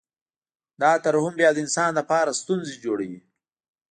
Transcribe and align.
دا 0.81 0.91
ترحم 1.03 1.33
بیا 1.39 1.49
د 1.53 1.57
انسان 1.65 1.89
لپاره 1.99 2.37
ستونزې 2.41 2.75
جوړوي 2.85 3.19